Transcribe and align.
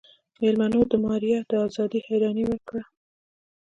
مېلمنو 0.41 0.81
د 0.91 0.93
ماريا 1.03 1.39
د 1.49 1.51
ازادۍ 1.65 1.99
حيراني 2.07 2.43
وکړه. 2.47 2.83